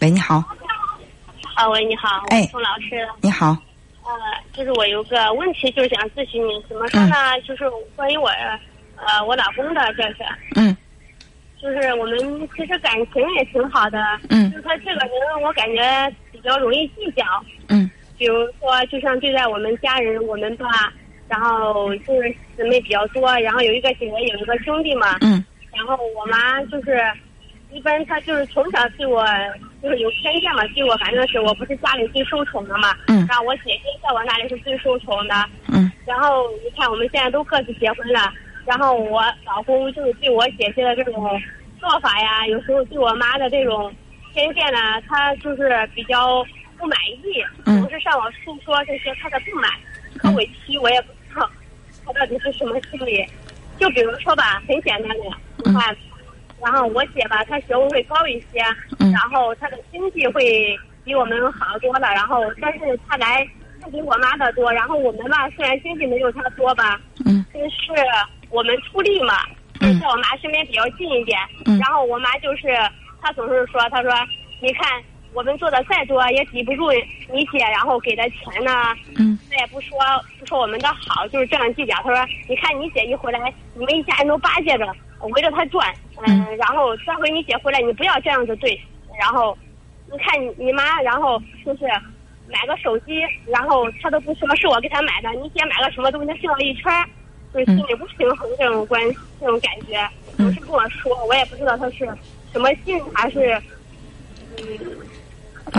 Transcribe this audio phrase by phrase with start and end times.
[0.00, 0.42] 喂，你好。
[1.54, 3.06] 啊，喂，你好，哎宋老师。
[3.20, 3.48] 你好。
[4.02, 4.10] 呃，
[4.54, 7.14] 就是我有个问题，就是想咨询你，怎么说呢？
[7.46, 8.28] 就是关于我，
[8.96, 10.24] 呃，我老公的这是，
[10.56, 10.74] 嗯
[11.60, 12.18] 就是我们
[12.56, 15.82] 其实感情也挺好的，嗯就是他这个人，我感觉
[16.32, 17.22] 比较容易计较。
[17.68, 20.92] 嗯比如说，就像对待我们家人，我们吧，
[21.28, 25.44] 然后就是姊妹比较多，然后有一个姐姐，有一个兄弟嘛，嗯
[25.76, 26.98] 然后我妈就是，
[27.70, 29.22] 一般她就是从小对我
[29.82, 33.26] 就是有偏见嘛，对我反正是我不是家里最受宠的嘛，嗯。
[33.28, 35.34] 然后我姐姐在我那里是最受宠的，
[35.68, 35.90] 嗯。
[36.06, 38.32] 然后你看我们现在都各自结婚了，
[38.66, 41.14] 然后我老公就是对我姐姐的这种
[41.78, 43.92] 做法呀，有时候对我妈的这种
[44.34, 46.44] 偏见呢，他就是比较
[46.78, 47.80] 不满意，嗯。
[47.80, 49.70] 总是向我诉说这些他的不满
[50.18, 51.48] 和委屈，我也不知道
[52.04, 53.24] 他到底是什么心理。
[53.78, 55.24] 就比如说吧，很简单的，
[55.64, 55.96] 你看，
[56.62, 58.60] 然后我姐吧，她学位会高一些，
[58.98, 59.10] 嗯。
[59.12, 63.46] 然后她的经济会比我们好多了，然后但是她来
[63.80, 67.44] 她比我妈的多，然后我们吧虽然经济没有她多吧，嗯。
[67.52, 67.76] 但是
[68.50, 69.34] 我们出力嘛，
[69.80, 69.98] 嗯。
[70.00, 71.78] 在我妈身边比较近一点，嗯。
[71.78, 72.68] 然后我妈就是
[73.22, 74.12] 她总是说，她说
[74.60, 75.02] 你看
[75.32, 76.90] 我们做的再多也抵不住
[77.32, 79.38] 你姐然后给的钱呢，嗯。
[79.50, 79.98] 她也不说
[80.38, 81.94] 不说我们的好，就是这样计较。
[82.02, 82.16] 她说
[82.48, 84.86] 你看你姐一回来，你们一家人都巴结着
[85.28, 85.94] 围着他转，
[86.26, 88.80] 嗯，然后这回你姐回来，你不要这样子对，
[89.18, 89.56] 然后
[90.10, 91.86] 你看你你妈，然后就是。
[92.52, 97.08] 买个手机，然后她都不说是我给她买的，你姐买个什么东西，她绕了一圈儿，
[97.54, 99.00] 就是心里不平衡这种关
[99.38, 99.96] 这种感觉，
[100.36, 100.46] 嗯。
[100.46, 101.98] 总是跟我说，我也不知道她是
[102.50, 103.62] 什么心，还是
[104.58, 104.64] 嗯，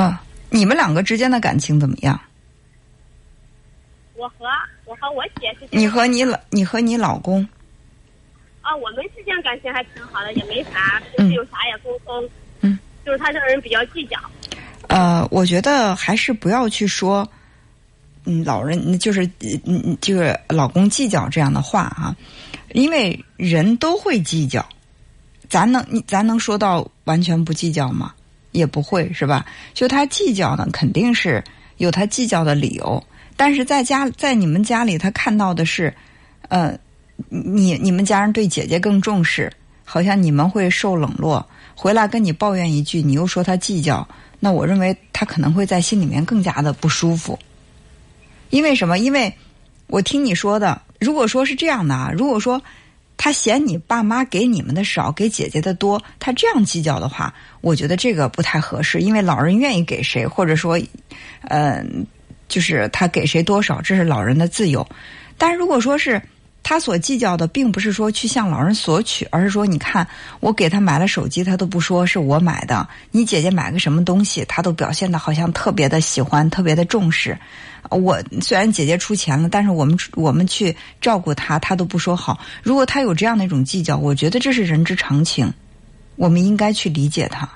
[0.00, 2.20] 啊，你们两个之间的感情怎么样？
[4.14, 4.46] 我和
[4.84, 7.44] 我和我姐之间，你和你老你和你老公，
[8.70, 14.16] 啊，我们之间感情还挺好的，也没啥，嗯就是有啥也沟通，嗯，就是他这个人比较计较，
[14.86, 17.28] 呃，我觉得还是不要去说，
[18.26, 19.26] 嗯，老人就是
[19.64, 22.14] 嗯嗯，就是老公计较这样的话啊，
[22.72, 24.64] 因为人都会计较，
[25.48, 28.14] 咱能你咱能说到完全不计较吗？
[28.52, 29.44] 也不会是吧？
[29.74, 31.42] 就他计较呢，肯定是
[31.78, 33.02] 有他计较的理由，
[33.36, 35.92] 但是在家在你们家里，他看到的是，
[36.48, 36.78] 呃，
[37.28, 39.52] 你你们家人对姐姐更重视，
[39.84, 44.06] 好像你们会受冷落，回来跟你抱怨一句，你又说他计较，
[44.38, 47.38] 那我认为他可能会在心里面更加的不舒服。
[48.50, 48.98] 因为什么？
[48.98, 49.32] 因为
[49.86, 52.60] 我听你说的，如果说是这样的啊，如果说
[53.16, 59.00] 他嫌你爸妈给你们的少，给姐姐的多，他这样计较的话，我觉得这个不太合适。
[59.00, 60.80] 因为老人愿意给谁，或者说，
[61.42, 61.84] 呃，
[62.48, 64.86] 就是他给谁多少，这是老人的自由。
[65.36, 66.20] 但是如果说是
[66.62, 70.06] 他所计较的，并不是说去向老人索取，而是说，你看
[70.40, 77.36] 我给他买了手机，他都不说是我买的；你姐姐买个什么东西，他都表现的好像特别的喜欢，特别的重视。
[77.88, 82.38] 我虽然姐姐出钱了，但是我们我们去照顾他，他都不说好。
[82.62, 85.52] 如果他有这样的一种计较，我觉得这是人之常情，
[86.16, 87.48] 我们应该去理解他。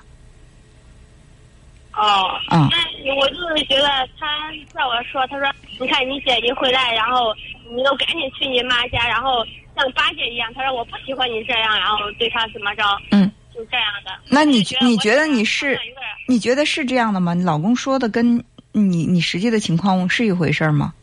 [1.93, 3.87] 哦，嗯那我就是觉得
[4.19, 5.47] 他在我说，他说
[5.79, 7.33] 你看你姐一回来，然后
[7.69, 9.45] 你都赶紧去你妈家，然后
[9.75, 14.11] 像八戒一样，他说我不喜欢你这样，然后对他怎么着，嗯，就这样的。
[14.29, 15.79] 那你我就你觉得你是
[16.27, 17.33] 你觉得是这样的吗？
[17.33, 20.93] 你老公说的跟你你实际的情况是一回事儿吗？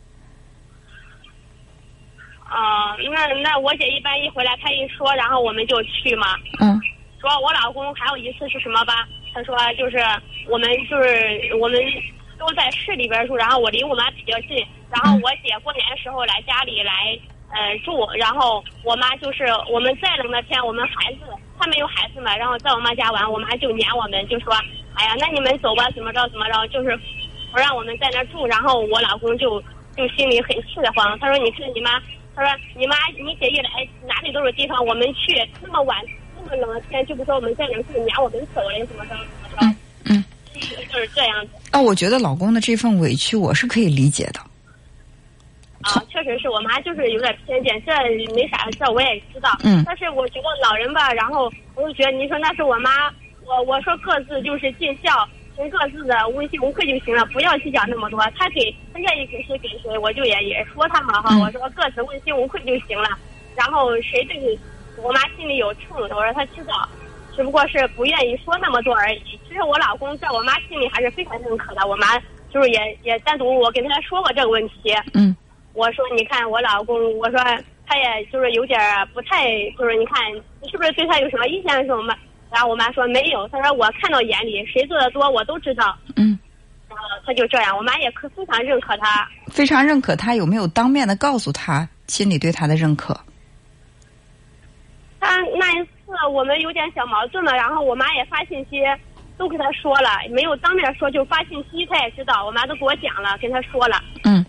[2.45, 6.35] 啊、那那我姐一般一回来，她一说，然后我们就去嘛。
[6.59, 6.79] 嗯
[7.19, 9.07] 说我老公还有一次是什么吧？
[9.33, 9.97] 他说就是
[10.49, 11.79] 我们就是我们
[12.37, 17.17] 都在市里边住，然后我离我妈比较近，然后我姐过年的时候来家里来
[17.51, 21.19] 呃住，然后我妈就是我们再冷的天，我们孩子
[21.59, 24.53] 他没有孩子嘛，然后在我妈家玩，我妈就撵我们，就说
[24.95, 26.97] 哎呀，那你们走吧，怎么着怎么着，就是
[27.51, 29.61] 不让我们在那住，然后我老公就
[29.95, 32.01] 就心里很气得慌，他说你看你妈。
[32.35, 35.95] 他说：“你妈，你姐一来，哪里都是地方，我们去那么晚，
[36.35, 39.13] 那么冷的天，就不说我们在哪儿住，撵我们走了，怎么着，
[40.91, 44.39] 就是这样子那我觉得老公的这份委屈我是可以理解的。
[45.81, 46.03] 啊。
[46.09, 47.91] 确实是我妈就是有点偏见，这
[48.33, 49.49] 没啥，这我也知道。
[49.63, 53.11] 嗯但是我觉得老人吧，然后我就觉得你说那是我妈，
[53.45, 58.19] 我我说各自就是尽孝，尽各自的问心无愧就行了，不要计较那么多。
[58.37, 63.09] 他给他愿意给谁给谁，我就也也说他嘛哈，嗯我说各自问心无愧就行了。
[63.55, 64.57] 然后谁对你，
[64.97, 66.87] 我妈心里有秤，我说她知道，
[67.35, 69.21] 只不过是不愿意说那么多而已。
[69.47, 72.19] 其实我老公在我妈心里还是非常认可的，我妈
[72.51, 74.93] 就是也也单独我跟他说过这个问题。
[75.13, 75.35] 嗯
[75.73, 77.39] 我说你看我老公，我说
[77.87, 78.79] 他也就是有点
[79.11, 80.21] 不太，就是你看
[80.61, 82.13] 你是不是对他有什么意见什么？
[82.51, 85.97] 然后我妈说没有，她说我看到眼里，谁做的多我都知道。
[86.15, 86.37] 嗯，
[86.87, 89.27] 然后她就这样，我妈也可非常认可他。
[89.47, 93.19] 非常认可他，有没有当面的告诉他心里对他的认可？
[95.19, 95.89] 他那一次
[96.31, 98.81] 我们有点小矛盾了，然后我妈也发信息
[99.37, 104.01] 都给他说了，没有当面说，就发信息，他也知道，我妈都给我讲了，跟他说了。
[104.23, 104.45] 嗯，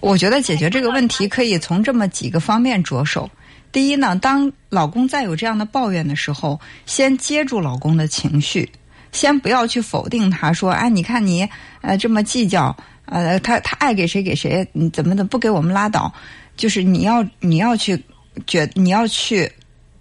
[0.00, 3.30] 我觉得解决这个问题可以从这么几个方面着手。
[3.70, 8.70] 第一呢，当老公再有这样的抱怨的时候，先接住老公的情绪，
[9.12, 11.48] 先不要去否定他，说：“哎，你看你
[11.80, 12.76] 呃这么计较，
[13.06, 16.12] 呃，他他爱给谁给谁，你怎么的不给我们拉倒？”
[16.54, 17.98] 就是你要你要去
[18.46, 19.50] 觉你要去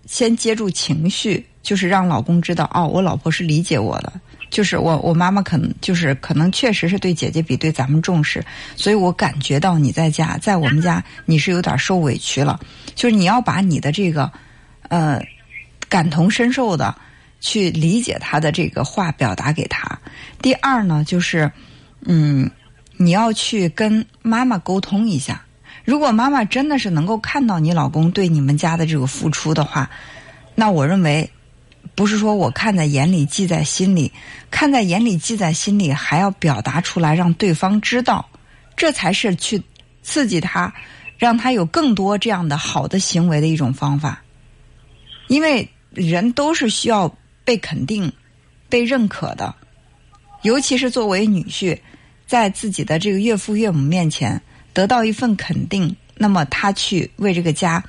[0.05, 4.11] 先接住情绪，就是让老公知道哦，我老婆是理解我的。
[4.49, 8.43] 就是我，我妈妈可能就是可能确实是对姐姐比对咱们重视，
[8.75, 12.59] 所以我感觉到你在家，在我们家你是有点受委屈了。
[12.93, 14.29] 就是你要把你的这个，
[14.89, 15.25] 呃，
[15.87, 16.93] 感同身受的
[17.39, 19.97] 去理解他的这个话表达给他。
[20.41, 21.49] 第二呢，就是
[22.01, 22.51] 嗯，
[22.97, 25.45] 你要去跟妈妈沟通一下。
[25.83, 29.89] 如果妈妈真的是能够看到你老公对你们家的这个付出的话，
[30.55, 31.29] 那我认为。
[31.93, 34.11] 不是说我看在眼里记在心里，
[34.49, 38.29] 看在眼里记在心里，还要表达出来让对方知道，
[38.77, 39.61] 这才是去
[40.01, 40.73] 刺激他，
[41.17, 44.21] 让他有更多这样的好的行为的一种方法。
[45.27, 47.13] 因为人都是需要
[47.43, 48.13] 被肯定、
[48.69, 49.53] 被认可的，
[50.43, 51.77] 尤其是作为女婿，
[52.25, 54.41] 在自己的这个岳父岳母面前
[54.73, 57.83] 得到一份肯定，那么他去为这个家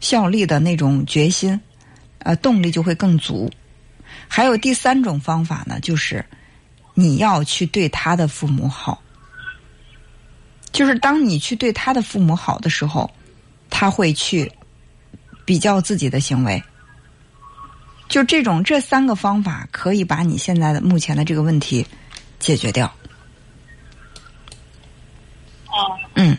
[0.00, 1.58] 效力的那种决心。
[2.20, 3.48] 呃，动力就会更足。
[4.26, 6.24] 还有第三种方法呢，就是
[6.94, 9.00] 你要去对他的父母好。
[10.72, 13.08] 就是当你去对他的父母好的时候，
[13.70, 14.50] 他会去
[15.44, 16.62] 比较自己的行为。
[18.08, 21.86] 就这种这三个方法，可以把你现在的目前的这个问题
[22.38, 22.92] 解决掉。
[25.78, 25.98] 哦。
[26.14, 26.36] 嗯。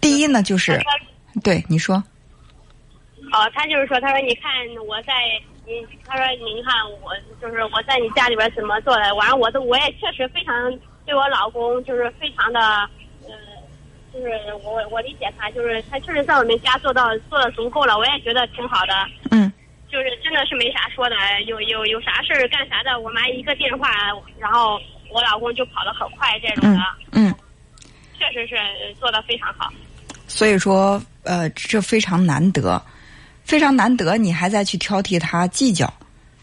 [0.00, 0.80] 第一呢，就是
[1.42, 1.96] 对你说。
[3.32, 4.50] 哦，他就是说，他说你看
[4.86, 5.12] 我在
[5.66, 7.12] 你，他说您看我
[7.42, 10.54] 就是我在你家里边怎么做的，完了我都我也确实非常
[11.04, 12.60] 对我老公就是非常的，
[13.26, 13.34] 呃，
[14.14, 14.30] 就是
[14.64, 18.94] 我我理解他，就是他确实在我们家做到做的足够了，我也觉得挺好的。
[19.30, 19.52] 嗯。
[19.90, 23.90] 就是真的是没啥说的，有有有啥事儿干啥的，我妈一个电话，
[24.38, 24.78] 然后
[25.10, 26.80] 我老公就跑得很快，这种的。
[27.12, 27.34] 嗯。
[28.18, 28.56] 确实是
[28.98, 29.72] 做的非常好。
[30.26, 32.82] 所以说，呃，这非常难得。
[33.44, 35.90] 非常难得，你还在去挑剔他计较，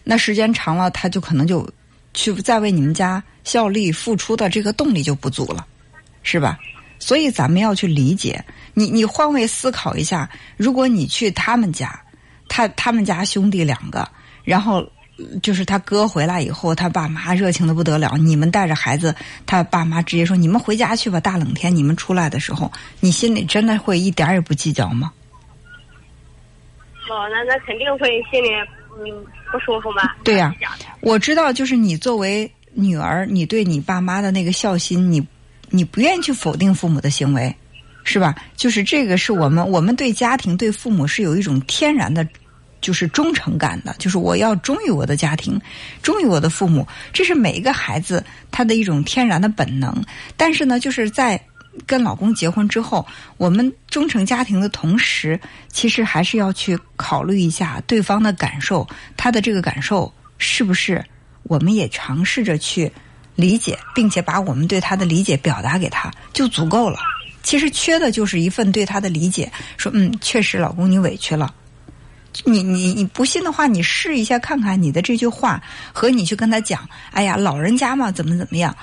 [0.04, 1.70] 那时间长了，他就可能就
[2.16, 5.64] 去再为你们家效力付出的这个动力就不足了，
[6.24, 6.58] 是吧？
[6.98, 8.44] 所以咱们要去理解
[8.74, 10.28] 你，你换位思考一下，
[10.58, 12.02] 如果你去他们家，
[12.50, 14.10] 他他们家兄弟两个，
[14.44, 14.84] 然后
[15.42, 19.16] 就是他哥回来以后，他爸妈热情的不得了，你们带着孩子，
[19.46, 25.12] 他爸妈直接说你们回家去吧，大冷天你们出来的时候，你心里真的会一点也不计较吗？
[27.10, 28.50] 哦，那那肯定会心里
[29.00, 30.12] 嗯不舒服嘛。
[30.24, 30.54] 对呀，
[31.02, 35.26] 我知道，就是你作为女儿，你对你爸妈的那个孝心，你
[35.70, 37.56] 你不愿意去否定父母的行为，
[38.04, 38.36] 是吧？
[38.58, 42.28] 就是这个是我们我们对家庭对父母是有一种天然的，
[42.86, 45.60] 就是忠诚感的，就是我要忠于我的家庭，
[46.04, 49.92] 忠于我的父母，这是每一个孩子他的一种天然的本能。
[50.38, 51.42] 但是呢，就是在。
[51.86, 53.06] 跟老公结婚之后，
[53.36, 61.04] 我们忠诚家庭的同时，其实还是要去考虑一下对方的感受，他的这个感受是不是
[61.44, 62.90] 我们也尝试着去
[63.36, 66.98] 理解，并且把我们对他的理解表达给他，就足够了。
[67.44, 71.54] 其实缺的就是一份对他的理解，说嗯，确实老公你委屈了。
[72.46, 75.62] 你你你不信的话，你试一下看看你的这句话
[75.92, 78.76] 和你去跟他讲，哎呀，老人家嘛，怎么怎么样。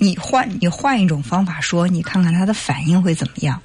[0.00, 3.60] 你换你换一种方法说，你看看他的反应会怎么样？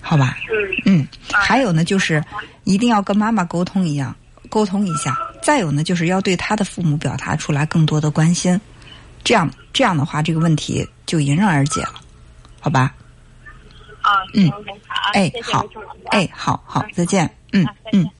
[0.00, 0.38] 好吧？
[0.86, 1.00] 嗯。
[1.00, 1.08] 嗯。
[1.30, 2.24] 还有呢，就是
[2.64, 4.16] 一定要跟妈妈沟通一样，
[4.48, 5.14] 沟通一下。
[5.42, 8.58] 再有呢，就是要对他的父母表达出来更多的关心。
[9.22, 11.96] 这样这样的话，这个问题就迎刃而解了，
[12.60, 12.94] 好吧？
[14.00, 14.24] 啊。
[14.32, 14.50] 嗯。
[15.12, 15.66] 哎，好。
[16.06, 17.30] 哎，好好，再见。
[17.52, 18.10] 嗯嗯。